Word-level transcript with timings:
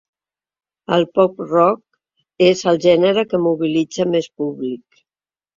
El 0.97 1.05
pop-rock 1.17 2.45
és 2.47 2.65
el 2.73 2.81
gènere 2.89 3.27
que 3.35 3.41
mobilitza 3.47 4.11
més 4.15 4.31
públic. 4.43 5.03